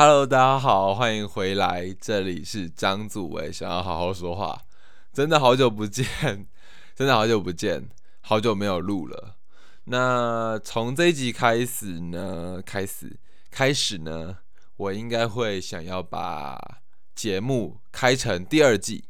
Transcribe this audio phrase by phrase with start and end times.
[0.00, 4.62] Hello，大家好，欢迎回来，这里是张祖伟，想要好好说话，
[5.12, 6.06] 真的好久不见，
[6.94, 7.88] 真的好久不见，
[8.20, 9.34] 好久没有录了。
[9.86, 13.18] 那从这一集开始呢，开始
[13.50, 14.38] 开始呢，
[14.76, 16.56] 我应该会想要把
[17.16, 19.02] 节目开成第二季。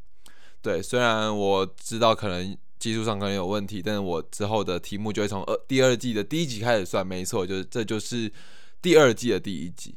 [0.63, 8.33] 对，虽然我知道可能技术上可能有问题，但是我之后的题目就会从二第二季的第一集开始算，没错，就是这就是
[8.81, 9.95] 第二季的第一集。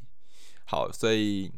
[0.71, 1.51] 好，所以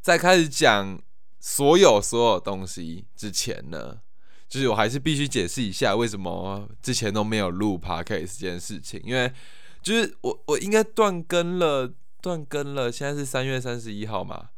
[0.00, 1.00] 在开始讲
[1.38, 4.00] 所有所有东西之前呢，
[4.48, 9.32] 就是我还是必须解释一下为什么之前都没有录 podcast 这件事情，因为
[9.80, 14.48] 就是我我应该断更了，断更了，现在是三月三十一号嘛，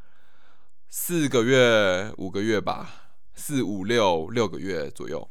[0.88, 5.28] 四个月五个月吧，四五六六个月左右，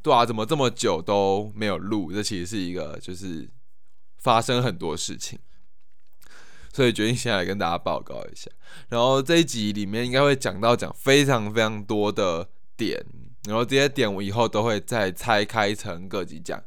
[0.00, 2.10] 对啊，怎么这么久都没有录？
[2.10, 3.50] 这其实是一个就是
[4.16, 5.38] 发生很多事情。
[6.72, 8.50] 所以决定先来跟大家报告一下，
[8.88, 13.04] 然后这一集里面应该会讲到讲非常非常多的点，
[13.46, 16.62] 然后这些点我以后都会再拆开成各集讲。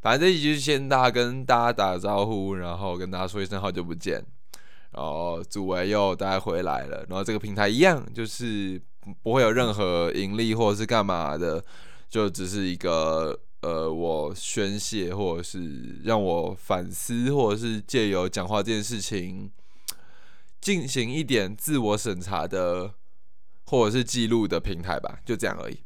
[0.00, 4.24] 反正这一集就先大家跟大家打个招呼，然后跟大家说一声好久不见，
[4.92, 8.80] 然后祖维又大家回来了，然后这个平台一样就是
[9.22, 11.62] 不会有任何盈利或者是干嘛的，
[12.08, 13.38] 就只是一个。
[13.62, 19.50] 呃，我宣泄，或者是让我反思，或者是借由讲话这件事情
[20.60, 22.94] 进行一点自我审查的，
[23.66, 25.80] 或者是记录的平台吧，就这样而已。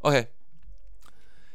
[0.00, 0.28] OK，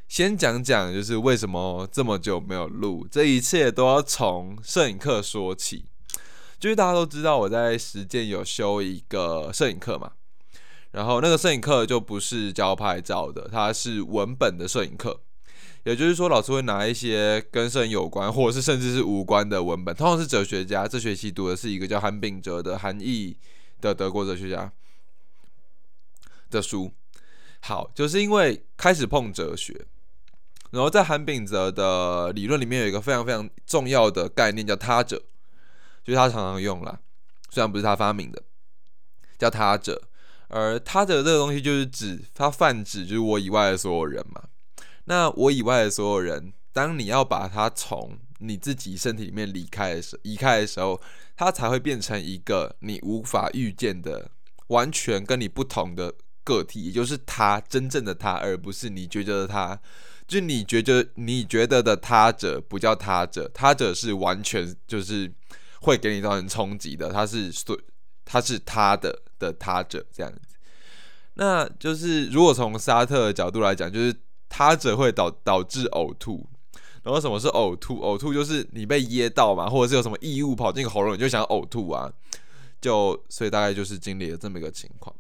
[0.07, 5.85] 先讲讲就是为什么这么久没有录，这一切都要从摄影课说起。
[6.57, 10.13] 就是大家都知道我在实践有修一个摄影课嘛。
[10.91, 15.21] 然后那个摄影课就不是教拍照的，它是文本的摄影课。
[15.83, 20.87] 也就是说，老师会拿一些跟摄影有关，或者是甚至是无关的文本，通常是哲学家。
[20.87, 23.37] 这学期读的是一个叫韩炳哲的韩裔
[23.79, 24.71] 的德国哲学家
[26.49, 26.91] 的书。
[27.61, 29.85] 好，就是因为开始碰哲学，
[30.71, 35.17] 然后在韩炳哲的理论里面有一个非常非常重要的概念叫他者，
[36.03, 36.99] 就是他常常用啦，
[37.49, 38.43] 虽然不是他发明的，
[39.37, 40.08] 叫他者。
[40.49, 44.43] 而他的这个东西就是指他泛指就是我以外的所有人嘛。
[45.05, 51.01] 那我以外的所有人，当你要把他从你自己身体里面离开的时，移开的时候，
[51.35, 54.29] 他才会变成一个你无法预见的、
[54.67, 59.79] 完全跟你不同的个体，也就是他真正的他，而不是你觉得的他。
[60.27, 65.31] 就你觉得你觉得的他者不叫他者，他者是完全就是
[65.81, 67.79] 会给你造成冲击的，他是所。
[68.31, 70.55] 他是他的的他者这样子，
[71.33, 74.15] 那就是如果从沙特的角度来讲，就是
[74.47, 76.47] 他者会导导致呕吐。
[77.01, 77.99] 然后什么是呕吐？
[78.01, 82.11] 呕吐就是你被噎到嘛，或者是有什么异物跑进喉咙，你就想呕吐啊。
[82.79, 85.15] 就所以大概就是经历了这么一个情况。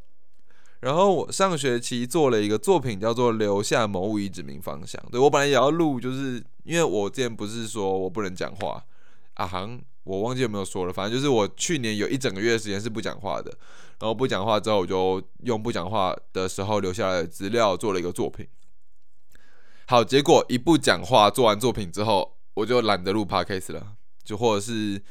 [0.81, 5.01] 然后我上学期做了一个作品，叫做《留下某物以指明方向》。
[5.09, 8.85] 对我本来也要录，就是因为我之前不是说我不能讲话
[9.33, 9.81] 啊，好像。
[10.03, 13.51] 我忘记有没有说了，反正就是我去年有一整个月的时间是不讲话的，
[13.99, 18.47] 然后不讲话之后，我就用不讲话的时候留下来的资料做了一个作品。
[19.85, 25.01] 好，结果一不讲话做完作品之后，我就懒得录 podcast 了，就或者是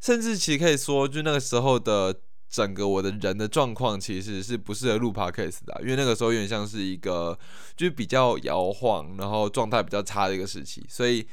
[0.00, 2.14] 甚至其可以说，就那个时候的
[2.48, 7.36] 整个我的人的状况其实是不适合录 podcast 的，因为那个时候有点像是一个
[7.76, 11.26] 就是比较摇晃，然后状态比较差的一个时期，所以。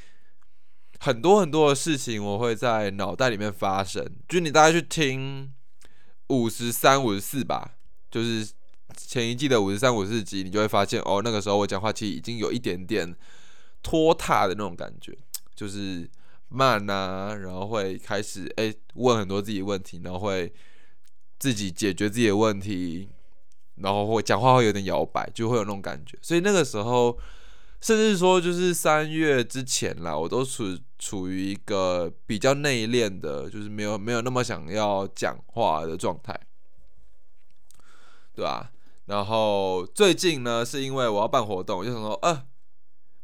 [1.00, 5.54] 很多很多的事情我会在脑袋里面发生，就你大概去听
[6.30, 7.76] 五十三、五十四吧，
[8.10, 8.48] 就是
[8.96, 13.16] 前一季的五十三、五十四集，你就会发现哦，那个时候我讲话其实已经有一点点
[13.84, 15.16] 拖沓的那种感觉，
[15.54, 16.10] 就是
[16.50, 20.52] 慢啊，然后会开始哎问很多自己问题，然后会
[21.38, 23.10] 自己解决自己的问题，
[23.76, 27.18] 然后会讲话会有点摇摆，就会有那种感觉，所以那个时候。
[27.86, 36.36] 甚至说，就是三月之前啦，我都处处于一个比较内敛的，就是没有没有那么想要讲话的状态，
[38.34, 38.72] 对吧？
[39.06, 42.48] 然后最近呢，是因为我要办活动，我就想说，呃，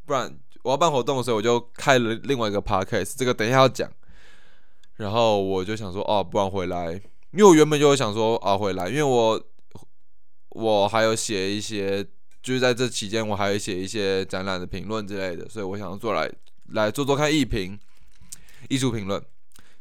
[0.05, 3.91] 不然我要办活动的时候，我就开了另外一个 podcast，这个等一下要讲。
[4.97, 6.91] 然后我就想说，哦，不然回来，
[7.31, 9.43] 因为我原本就想说，啊，回来，因为我
[10.49, 12.07] 我还有写一些。
[12.41, 16.31] 就是在这期间，我还会写一些展览的评论之类的，所以我想要做来
[16.69, 17.79] 来做做看艺评、
[18.69, 19.23] 艺术评论，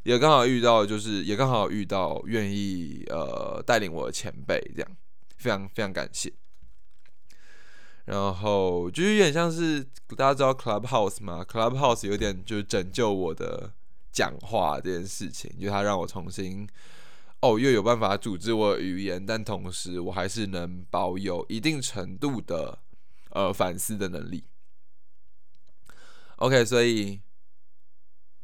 [0.03, 4.97] 也刚好遇到，就是也刚好遇到愿意呃带领我的前辈，这样
[5.39, 6.33] 非常非常感谢。
[8.07, 9.83] 然后就是有点像是
[10.17, 13.73] 大家知道 Clubhouse 吗？Clubhouse 有点就是拯救我的
[14.11, 16.69] 讲话这件事情，就它让我重新
[17.41, 22.81] 哦，又有办法组织我语言，但同时我还是能保有一定程度的
[23.31, 24.45] 呃反思的能力。
[26.37, 27.21] OK，所以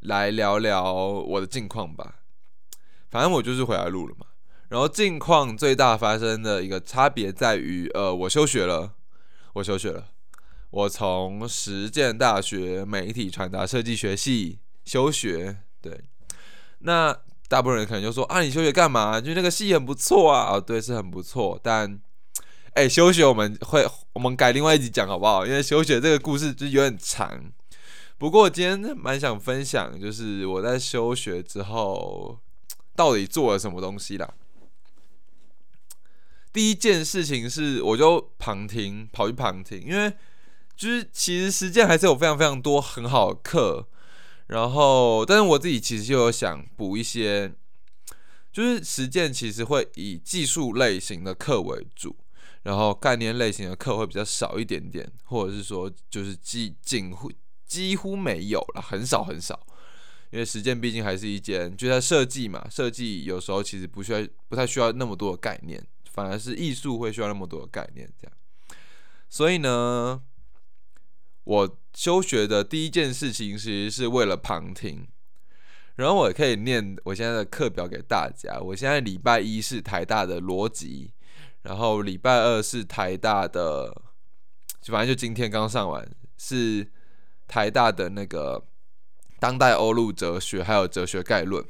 [0.00, 2.20] 来聊聊我的近况吧。
[3.10, 4.26] 反正我就是回来录了嘛。
[4.68, 8.94] 然后近况最大发生的一个差别在于，呃，我休学了，
[9.52, 10.08] 我休学了，
[10.70, 15.58] 我从实践大学媒体传达设计学系休学。
[15.80, 16.04] 对，
[16.78, 17.16] 那
[17.48, 19.20] 大部分人可能就说啊，你休学干嘛？
[19.20, 21.58] 就那个戏很不错啊，啊，对，是很不错。
[21.62, 22.00] 但，
[22.74, 25.46] 哎，休学我们会我们改另外一集讲好不好？
[25.46, 27.40] 因为休学这个故事就有点长。
[28.18, 32.38] 不过我今天蛮想分享，就是我在休学之后
[32.94, 34.28] 到底做了什么东西啦。
[36.52, 40.10] 第一件事情是，我就旁听，跑去旁听，因为
[40.74, 43.86] 就是其实实践还是有非常非常多很好的课，
[44.46, 47.52] 然后但是我自己其实就有想补一些，
[48.52, 52.16] 就是实践其实会以技术类型的课为主，
[52.62, 57.30] 然后概念类型的课会比较少一点点，或者是说就是几近乎
[57.64, 59.66] 几乎没有了，很少很少，
[60.30, 65.84] 因为实践毕竟还是一件就在设计嘛，设计有时候其实不需要不太需要那么多的概念。
[66.16, 68.34] 反而是艺术会需要那么多的概念，这样。
[69.28, 70.22] 所以呢，
[71.44, 75.08] 我休学的第一件事情其实是为了旁听。
[75.94, 78.60] 然后我可以念我现在的课表给大家。
[78.60, 81.10] 我现在礼拜一是台大的逻辑，
[81.62, 84.02] 然后礼拜二是台大的，
[84.82, 86.06] 就反正就今天刚上完
[86.36, 86.86] 是
[87.48, 88.62] 台大的那个
[89.38, 91.64] 当代欧陆哲学还有哲学概论。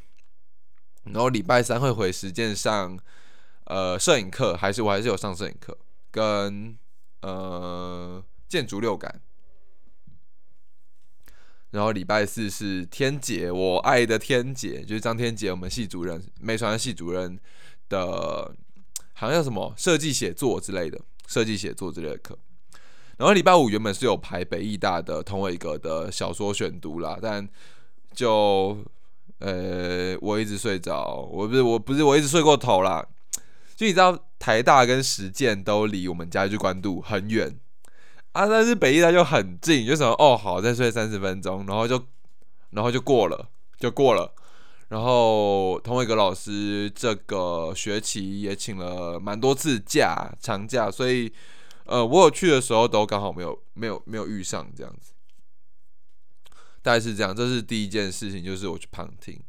[1.04, 2.98] 然后礼拜三会回实践上。
[3.68, 5.76] 呃，摄影课还是我还是有上摄影课，
[6.12, 6.78] 跟
[7.22, 9.20] 呃建筑六感，
[11.76, 17.38] 然后礼拜四是天杰，我爱的天杰，就是张天杰，我们系主任，美传系主任
[17.90, 18.50] 的，
[19.12, 22.38] 好像叫什么设计写作之类的，设计写作之类的课。
[23.18, 27.46] 然后礼拜五原本是有排北艺大的同伟格的小说选读啦，但
[28.14, 28.82] 就
[29.40, 33.06] 呃我一直睡着，我不是我不是我一直睡过头啦。
[33.74, 37.54] 就你知道台大跟实践都离我们家去关渡很远
[38.36, 41.98] 啊，但是北艺大就很近，就什么哦好再睡三十分钟，然后就
[42.72, 43.48] 然后就过了
[43.78, 44.30] 就过了，
[44.88, 51.32] 然后同一个老师这个学期也请了蛮多次假长假，所以
[51.86, 55.12] 呃我有去的时候都刚好没有没有没有遇上这样子，
[56.82, 59.40] 大概是这样，这是第一件事情，就是我去旁听。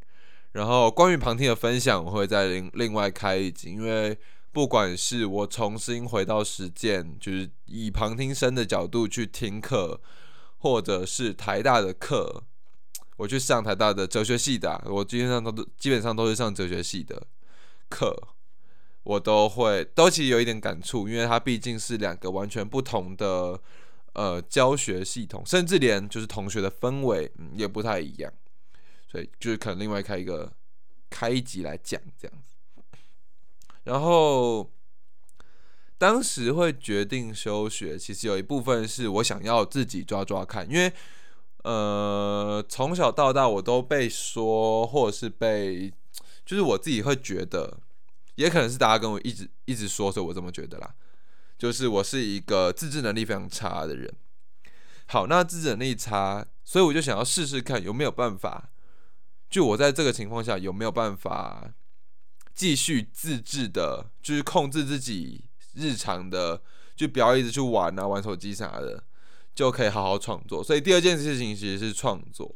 [0.54, 4.18] 然后关于旁听的分享，我会在另另外开一集，因为
[4.58, 10.02] 不管是我重新回到实践，就是以旁听生的角度去听课，
[10.58, 12.42] 或者是台大的课，
[13.18, 17.28] 我去上台大的哲学系的，我基本上都基本上都是上哲学系的
[17.88, 18.30] 课，
[19.04, 23.62] 我都会都其实有一点感触，因为它毕竟是两个完全不同的
[24.14, 28.34] 呃教学系统，甚至连就是同学的氛围嗯也不太一样。
[29.08, 30.52] 所以就是可能另外开一个
[31.12, 32.56] 开一集来讲这样子，
[33.88, 34.70] 然后
[35.98, 40.92] 当时会决定休学，其实有一部分是我想要自己抓抓看，因为
[41.64, 45.92] 呃从小到大我都被说，或者是被
[46.46, 47.80] 就是我自己会觉得，
[48.36, 50.94] 也可能是大家跟我一直一直说，所以我这么觉得啦，
[51.58, 54.14] 就是我是一个自制能力非常差的人。
[55.06, 58.70] 好，那自制能力差，所以我就想要试试看有没有办法。
[59.50, 61.72] 就我在这个情况下有没有办法
[62.58, 65.46] 继续自制的，就是控制自己
[65.76, 66.60] 日常的，
[66.96, 69.04] 就不要一直去玩啊，玩手机啥的，
[69.54, 70.64] 就可以好好创作。
[70.64, 72.56] 所以第二件事情其实是创作。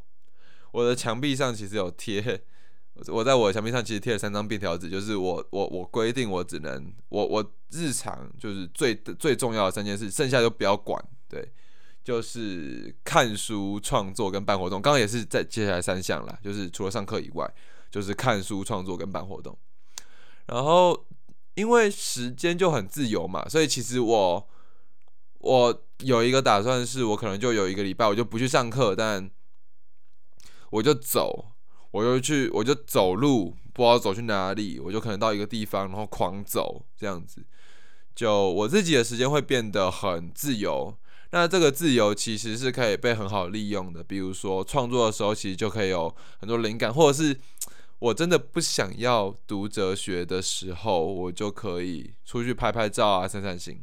[0.72, 2.42] 我的墙壁上其实有贴，
[3.06, 11.50] 我在我墙壁上其实贴了三张便条纸，就是我我我规定我只能我我日常就是最最重要的三件事，剩下就不要管，对。
[12.04, 17.48] 就是看书、创作跟办活动，刚刚也是在接下来三项啦，就是除了上课以外，
[17.92, 19.56] 就是看书、创作跟办活动。
[20.46, 21.06] 然后
[21.54, 24.48] 因为时间就很自由嘛，所以其实我
[25.38, 29.30] 我有一个打算，是我可能就有一个礼拜我就不去上课，但
[30.70, 31.52] 我就走，
[31.90, 37.44] 我就去，我就走路，不知道走去哪里，我就可能到一个地方，然后狂走这样子，
[38.14, 40.96] 就我自己的时间会变得很自由。
[41.34, 47.34] 那这个自由其实是可以被很好利用的，比如说创作的时候，其实就可以有很多灵感，或者是
[48.02, 53.80] 我真的不想要读哲学的时候，我就可以出去拍拍照啊，散散心，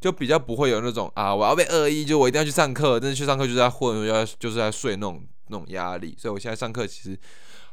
[0.00, 7.18] 就比较不会有那种啊，我要被恶意，就我一定要去上课，但是去上课就是在混，要就是在睡那种那种压力，所以我现在上课其实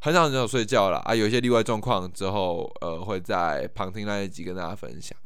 [0.02, 1.16] 很少很少睡觉了啊。
[1.16, 5.18] 有一些例外状况之后，呃，会在旁听那一集跟大家分享。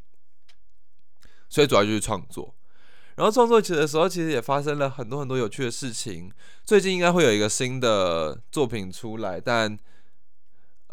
[1.49, 2.53] 所以主要就是创作，
[3.15, 6.31] 然后创作起的时候，其实也发生了很多很多有趣的事情。
[6.63, 9.75] 最近应该会有一个新的作品出来，但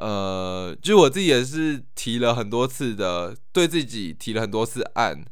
[0.01, 5.23] 呃，就我自己也是提了很多次的，对自己提了很多次案，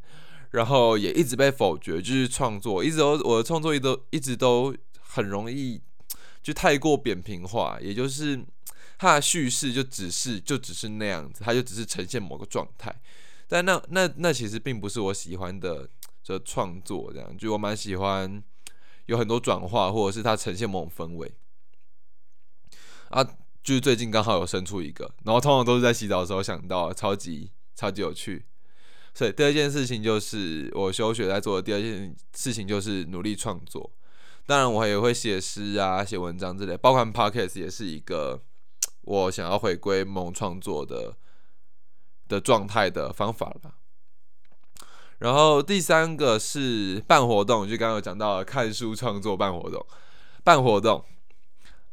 [0.50, 2.02] 然后也一直被否决。
[2.02, 5.80] 就是创作，一直都我的创作一都一直都很容易
[6.42, 8.44] 就太过扁平化，也就是
[8.98, 12.94] 它的叙事就只是就只是那样子，它就只是呈现某个状态。
[13.48, 15.88] 但那那那其实并不是我喜欢的
[16.22, 18.42] 这创作，这样就我蛮喜欢
[19.06, 21.32] 有很多转化，或者是它呈现某种氛围
[23.08, 23.26] 啊。
[23.62, 28.44] 就是最近刚好有生出一个，然后通常都是在洗澡的时候想到，超级超级有趣。
[29.14, 33.90] 所以第二件事情就是我休学在做的第二件事情就是努力创作。
[34.46, 38.40] 当然我也会写诗啊、写文章之类，包括 podcast 也是一个
[39.02, 41.16] 我想要回归梦创作的。
[42.28, 43.72] 的状态的方法了，
[45.16, 49.82] 然后第三个是办活动，就刚刚有讲到看书创作办活动，
[50.44, 51.02] 办活动，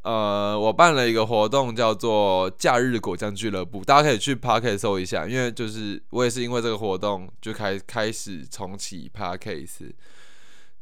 [0.05, 9.65] 呃，我办了一个活动叫做假日果酱俱乐部，大家可以去 p a r k 搜一下，因为就是我也是因为这个活动就开开始重启 p a r k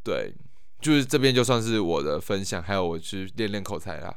[0.04, 0.34] 对，
[0.82, 4.14] 就是这边就算是我的分享，还有我去练练口才啦，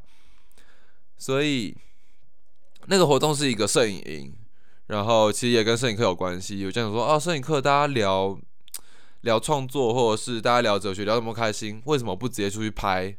[1.17, 1.77] 所以
[2.87, 4.35] 那个活动是一个摄影营。
[4.89, 8.37] 然后其实也跟摄影课有关系，有这样说啊，摄影课大家聊
[9.21, 13.17] 聊创作，或者是大家聊哲学，聊那么开心，为什么不直接出去拍？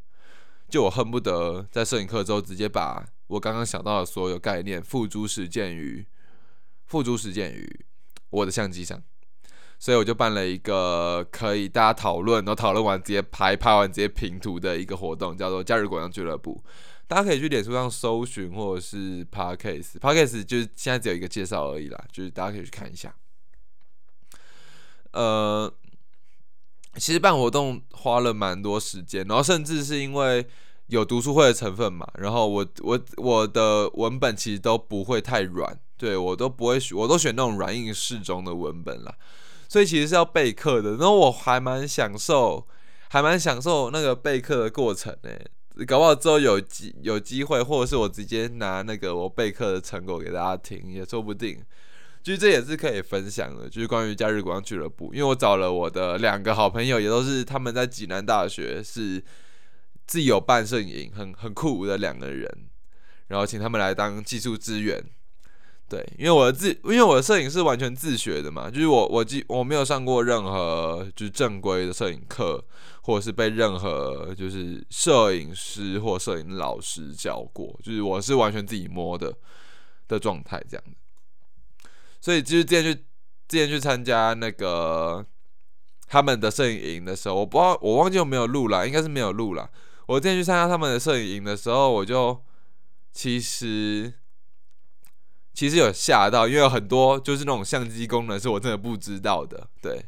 [0.70, 6.06] 就我恨不得在摄影课之后直接把我刚刚想到的所有概念付诸实践于
[6.86, 7.86] 付诸实践于
[8.30, 9.02] 我的相机上，
[9.80, 16.64] 所以我就办了一个可以大家讨论，然后讨论完直接拍，拍完直接平图的一个活动，叫做假日果酱俱乐部。
[17.08, 23.16] 大家可以去脸书上搜寻，或者是 Podcast，Podcast 就是现在只有一个介绍而已啦，就是大家可以去看一下。
[25.12, 25.74] 呃，
[26.98, 30.46] 其实办活动花了蛮多时间，然后甚至是因为
[30.88, 39.14] 有读书会的成分嘛，然后我我我的文本其实都不会太软，对我都不会，我都选那种软硬适中的文本啦，
[39.70, 42.66] 所以其实是要备课的，然后我还蛮享受，
[43.10, 45.46] 还蛮享受那个备课的过程诶。
[45.86, 51.62] 搞不好之后有机有机会，或者是我直接拿那个我备课的成果给大家听，也说不定。
[52.28, 55.14] 其实这也是可以分享的，就是关于假日光俱乐部。
[55.14, 59.24] 因为我找了我的两个好朋友，也都是他们在济南大学是
[60.06, 62.52] 自己有办摄影，很很酷的两个人，
[63.28, 65.02] 然后请他们来当技术支援。
[65.88, 72.62] 对，因为我的自，因为我的摄影是完全自学的嘛，就是我我记我没有上过任何就是正规的摄影课，
[73.04, 79.34] 或者是被任何就是摄影师或摄影老师教过，就是我是完全自己摸的
[80.10, 80.92] 的状态这样子
[82.22, 82.96] 所以就是之前去
[83.48, 85.26] 之前去参加那个
[86.08, 89.70] 他们的摄影营的时候，我不知道我忘记有没有录了，应该是没有录了。
[90.08, 92.44] 我之前去参加他们的摄影营的时候，我就
[93.12, 94.14] 其实。
[95.54, 100.06] 其实有吓到，因为有很多就是那种相机功能是我真的不知道的，对。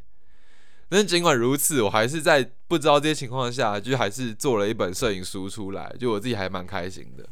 [0.88, 7.28] 但是尽管如此，我还是在不知道这些情况下，就还是做了一本摄影书出来，就我自己还蛮开心的。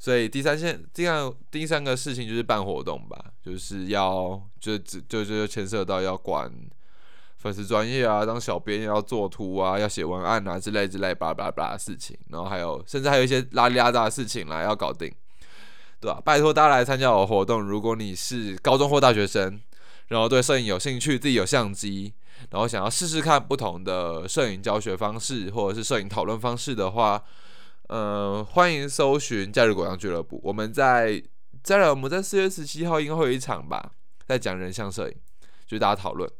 [0.00, 6.50] 所以第三件，第二第三个事情就是办活动吧，就是要就就就就牵涉到要管
[7.36, 15.12] 粉丝专业啊，当小编要做图啊，要写文案啊之类之类巴拉巴拉巴拉的事情，然后还有甚至还有一些拉里拉大的事情来要搞定。
[16.02, 16.18] 对吧？
[16.24, 17.60] 拜托大家来参加我的活动。
[17.60, 19.60] 如果你是高中或大学生，
[20.08, 22.10] 然后对摄影有兴趣，自己有相机，
[22.48, 27.22] 然后想要试试看不同的摄影教学方式或者是摄影讨论方式的话，
[27.90, 30.40] 呃，欢迎搜寻假日果酱俱乐部。
[30.44, 31.20] 我们在
[31.60, 33.94] 再来，我们在四月十七号应该会有一场吧，
[34.28, 35.14] 在讲人像摄影，
[35.66, 36.30] 就是大家讨论，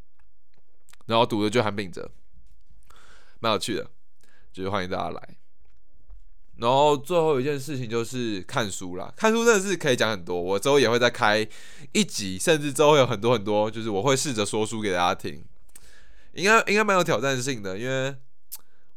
[1.07, 2.09] 然后赌的就韩炳哲，
[3.41, 3.91] 蛮有趣的，
[4.53, 5.37] 就是欢迎大家来。
[6.59, 10.41] 然后最后一件事情就是看书啦，看书真的是可以讲很多。
[10.41, 11.45] 我之后也会再开
[11.91, 15.45] 一集，甚至之后有很多很多，就是我会试着说书给大家听，
[16.35, 17.77] 应该应该蛮有挑战性的。
[17.77, 18.15] 因为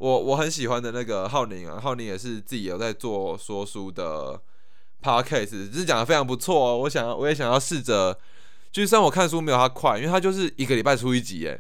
[0.04, 4.38] 我我很喜欢的那个浩宁啊，浩宁也是自己有在做说书的
[5.02, 6.78] podcast，只是讲的非常不错哦。
[6.80, 8.20] 我想要我也想要试着，
[8.70, 11.58] 就算我看书没有他快，因为他就是一个礼拜出一集，哎，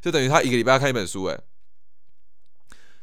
[0.00, 1.38] 就等于他一个礼拜看一本书，哎。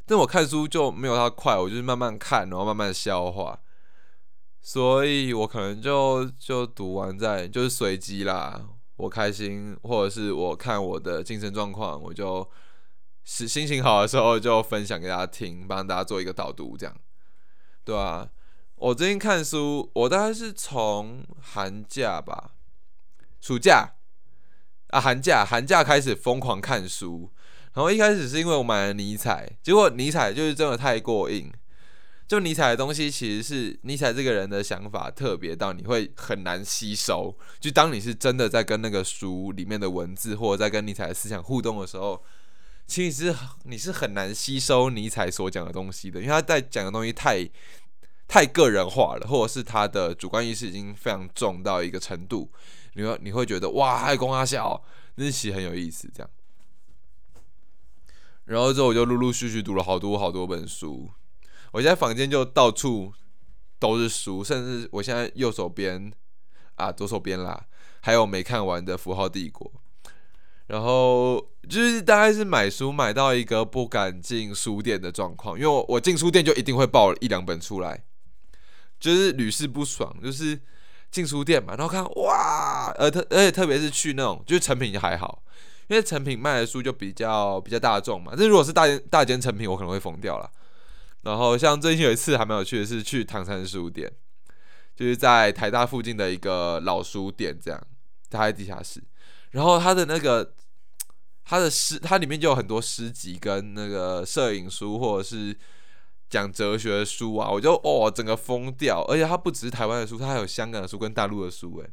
[0.06, 3.60] 但我看书就没有他快，我就是慢慢看，然后慢慢消化，
[4.60, 8.60] 所以我可能就就读完再就是随机啦。
[8.96, 12.44] 我开心或者是我看我的精神状况，我就
[13.24, 16.96] 是心情好的时候就分享给大家听，帮大家做一个导读，这样，
[17.84, 18.28] 对啊，
[18.76, 22.52] 我最近看书，我大概是从寒假吧，
[23.40, 23.94] 暑假
[24.88, 27.30] 啊，寒假寒假开始疯狂看书，
[27.74, 31.52] 然后一开始是因为我买了尼采，结果尼采就是真的太过硬。
[32.26, 37.36] 就尼采的东西，其实是尼采这个人的想法特别到你会很难吸收。
[37.58, 42.22] 就当你是真的在跟那个书里面的文字，或者在跟尼采的思想互动的时候，
[42.90, 43.32] 其实
[43.62, 47.48] 你是很难吸收尼采所讲的东西的，因为他在讲的东西太
[48.26, 52.50] 太个人化了，或者是他的主观意识已经非常重到一个程度，
[52.94, 54.82] 你会你会觉得哇，还公阿笑，
[55.14, 56.28] 那其实很有意思这样。
[58.46, 61.08] 然后之后我就陆陆续续读了好多好多本书。
[61.70, 63.12] 我现在房间就到处
[63.78, 66.12] 都是书，甚至我现在右手边
[66.74, 67.64] 啊，左手边啦，
[68.00, 69.70] 还有没看完的《符号帝国》。
[70.70, 78.04] 然后就是大概是买书买到一个不敢进书店的状况，因为我进书店就一定会抱一两本出来，
[79.00, 80.14] 就是屡试不爽。
[80.22, 80.60] 就是
[81.10, 85.42] 进书店嘛，然后看哇，呃特而且特别是去那种就是成品还好，
[85.88, 88.32] 因为成品卖的书就比较比较大众嘛。
[88.36, 90.48] 这如果是大间大间成品，我可能会疯掉了。
[91.22, 94.08] 然后像最近有一次还蛮有趣的是去唐山书店，
[94.94, 97.86] 就是在台大附近的一个老书店，这样
[98.30, 99.02] 它在地下室。
[99.50, 100.54] 然后它的那个
[101.50, 105.52] 它的诗，它里面就有很多诗集跟那个摄影书或者是
[106.28, 109.04] 讲哲学的书啊，我就哦整个疯掉。
[109.08, 111.90] 而且它不只是台湾的书，它还有香港的书跟大陆的书诶。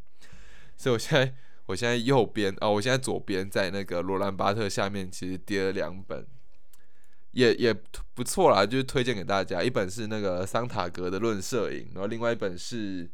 [0.78, 1.34] 所以我现在
[1.66, 6.24] 我现在右边哦，我现在左边在那个罗兰巴特下面，其实叠了两本。
[7.32, 7.74] 也也
[8.14, 9.64] 不错啦，就是推荐给大家。
[9.64, 13.10] 一本是那个桑塔格的《论摄影》，然后另外一本是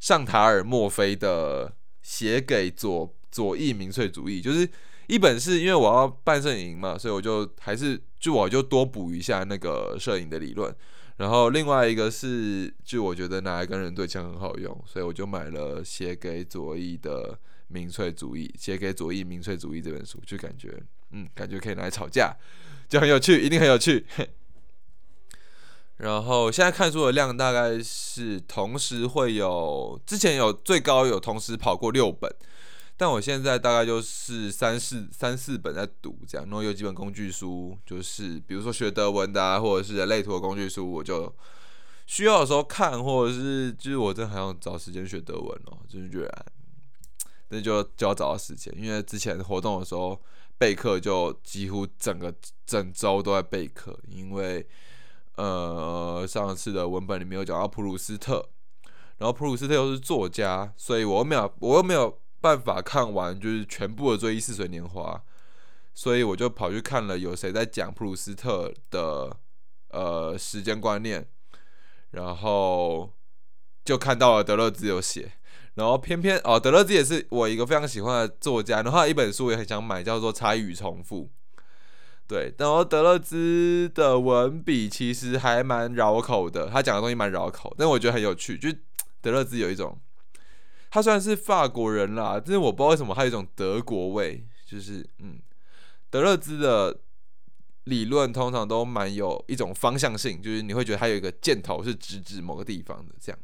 [0.00, 1.68] 尚塔尔墨菲的
[2.02, 4.40] 《写给左左翼民粹主义》。
[4.42, 4.68] 就是
[5.06, 10.74] 一本是因为我要办摄影嘛，所以我就还是就我就多补一下那个摄影的理论。
[11.16, 22.34] 然后另外一个是，就我觉得拿来跟人对枪很好用，所以我就买了《写给左翼的民粹主义》，《写给左翼民粹主义》这本书，就感觉嗯，感觉可以拿来吵架。
[22.88, 24.04] 就很有趣，一定很有趣。
[25.98, 32.28] 然后现在看书的量大概是同时会有，之前有最高有同时跑过六本，
[32.96, 36.46] 但我现在大概就是三四三四本在读这样。
[36.46, 41.34] 然后有几本工具书，就是比如说学德文的啊，或者是人类图的工具书，我就
[42.06, 46.46] 需要的时候看，或者是就是我真的还想找时间学德文哦，就是觉得
[47.48, 50.20] 那就就要找到时间，因为之前活动的时候。
[50.56, 52.32] 备课就几乎整个
[52.64, 54.64] 整周都在备课，因为
[55.34, 58.50] 呃上次的文本里面有讲到普鲁斯特，
[59.18, 65.14] 然后普鲁斯特又是作家，所以我又没有我又没有办法看完就是全部的《追忆似水年华》，
[65.94, 69.34] 所以我就跑去看了有谁在讲普鲁斯特的
[69.88, 71.26] 呃时间观念，
[72.10, 73.10] 然后
[73.82, 75.32] 就看到了德勒兹有写。
[75.76, 81.24] 然后偏偏哦，德勒兹也是我一个非常喜欢的作家，然后一本书也很想买，叫做《差异与重复》。
[82.28, 88.58] 对，然后德勒兹的文笔其实还蛮绕口的，他讲的东西蛮绕口，但我觉得很有趣。
[88.58, 88.68] 就
[89.20, 89.98] 德勒兹有一种，
[90.94, 95.42] 他虽然是法国人啦，但是我不知道为什么他有一种德国味，就是嗯，
[96.08, 97.00] 德勒兹的
[97.82, 103.38] 理论通常都蛮有一种方向性，就是你会觉得他有一个箭头是直指某个地方的这样。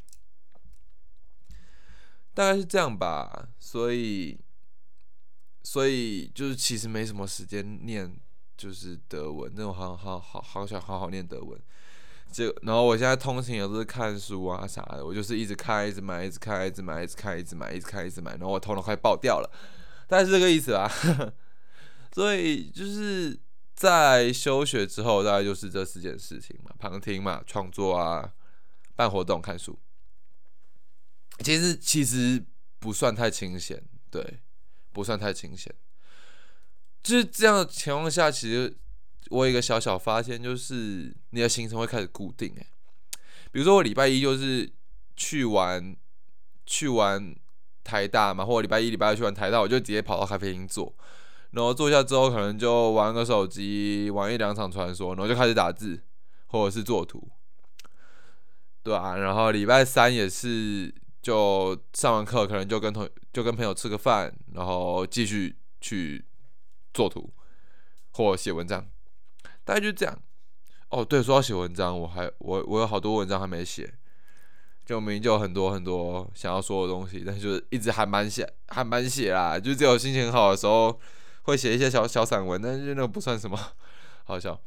[2.32, 4.38] 大概是这样吧，所以，
[5.64, 8.16] 所以就是其实没什么时间念，
[8.56, 11.60] 就是德文，那种好好好好想好好念德文。
[12.32, 19.50] 就然后我现在通勤也都是看书啊啥的，我就是一直看，一直买，一直看，一直买，一直看，一直买，一直看，一直买，然后我头脑快爆掉了，
[20.06, 20.90] 大概是这个意思吧。
[22.12, 23.38] 所以就是
[23.74, 28.32] 在休学之后，大概就是这四件事情嘛：旁听嘛、创作啊、
[28.96, 29.78] 办活动、看书。
[31.40, 32.44] 其实其实
[32.78, 34.40] 不算太清闲，对，
[34.92, 35.74] 不算太清闲。
[37.02, 38.76] 就是这样的情况下，其实
[39.28, 42.52] 我有一个小小发现，就是你的行程会开始固定。
[42.56, 42.66] 诶，
[43.52, 44.72] 比如说我礼拜一就是
[45.14, 45.94] 去玩
[46.66, 47.34] 去玩
[47.84, 50.94] 台大嘛，或者礼拜一、礼拜二去玩台大，我就直接跑到咖啡厅坐，
[51.50, 56.02] 然后坐下之后，可能就玩个手机，玩一两场传说，然后就开始打字
[56.46, 57.28] 或者是作图，
[58.82, 60.94] 对啊，然后礼拜三也是。
[61.22, 66.24] 就上完课，可能就跟同就跟朋友吃个饭，然后继续去
[66.94, 67.30] 做图
[68.12, 68.86] 或写文章，
[69.70, 70.18] 大概就这样。
[70.88, 73.88] 哦，对，说到写文章，我还我我有好多文章还没写，
[74.84, 80.98] 就明明就有很多很多想要说的东西，但是就是一直还蛮写还蛮写啦，就只有心情好的时候
[81.42, 83.56] 会写一些小小散文，但是那个不算什么
[84.24, 84.60] 好笑，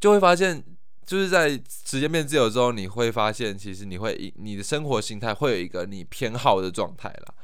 [0.00, 0.64] 就会发现。
[1.08, 7.34] 就是在时间变自由之后，你会发现，其实你会你的生活形态会有一个你偏好的状态啦。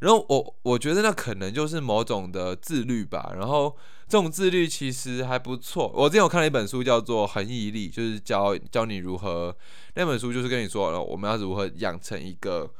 [0.00, 3.32] 然后我我觉得那可能就是某种的自律吧。
[3.36, 5.92] 然后这种自律其实还不错。
[5.94, 9.56] 我之前有看了一本书，叫做《恒毅力》，就是教教你如何。
[9.94, 12.72] 那本书就是跟你说，我们要如何养成一个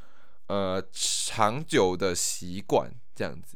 [0.47, 3.55] 呃长久的习惯，这样子。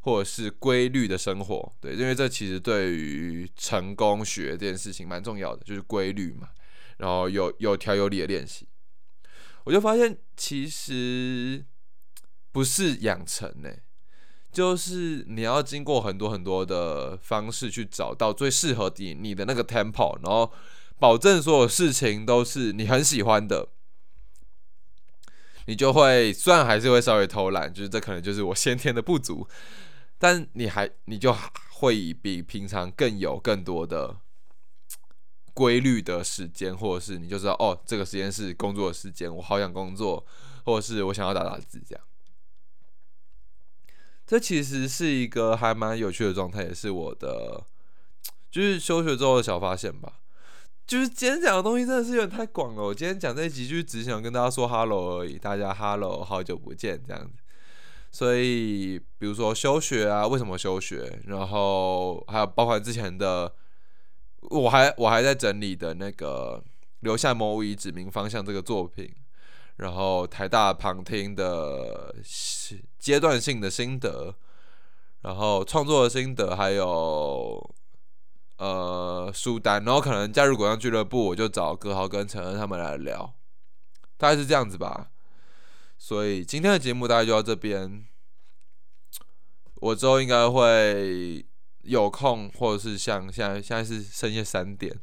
[0.00, 6.50] 或者是规律的生活，对，因为这其实对于成功学这件事情蛮重要的，就是规律嘛，
[6.98, 8.68] 然后有有条有理的练习，
[9.64, 11.66] 我就发现其实
[12.56, 13.68] 不是养成呢，
[14.50, 20.50] 就是你要经过很多很多的方式去找到最适合你你的那个 tempo，然后
[20.98, 23.68] 保证所有事情都是你很喜欢的，
[25.66, 29.46] 你就会虽然还是会稍微偷懒，就是这可能就是我先天的不足。
[30.16, 31.36] 但你还你就
[31.72, 34.16] 会比平常更有更多的
[35.52, 40.24] 规律的时间，或者是你就知道哦，这个时间是工作的时间，我好想工作，
[40.64, 42.02] 或者是我想要打打字这样。
[44.26, 47.64] 这其实是一个还蛮有趣的状态，也是我的
[48.50, 50.20] 就是休学之后的小发现吧。
[50.86, 57.38] 就是今天讲的东西真的是有点太广了，我今天讲这一集就只想跟大家说 hello 而已，大家 hello，好久不见这样子。
[58.12, 61.20] 所以，比如说休学啊，为什么休学？
[61.26, 63.52] 然后还有包括之前的，
[64.40, 66.62] 我还我还在整理的那个
[67.00, 69.12] 留下某遗指明方向这个作品，
[69.76, 72.14] 然后台大旁听的
[72.98, 74.34] 阶段性的心得，
[75.22, 77.74] 然后创作的心得，还有
[78.58, 83.34] 呃书单，然后可能加入果酱俱乐部，我就找葛豪跟陈恩他们来聊，
[84.16, 85.10] 大概是这样子吧。
[85.98, 88.06] 所以今天的节目大概就到这边。
[89.76, 91.44] 我之后应该会
[91.82, 94.98] 有空，或者是像现在现在是深夜三点，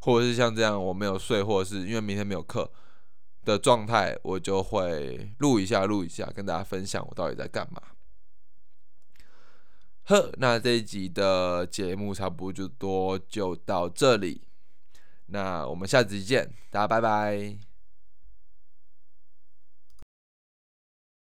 [0.00, 2.68] 或者是像这样我没有睡，或者是因为明天没有课
[3.48, 7.80] 的状态，我就会录一下录一下，跟大家分享我到底在干嘛。
[10.04, 14.42] 呵，那这一集的节目差不多就多就到这里，
[15.26, 17.67] 那我们下集见，大家拜拜。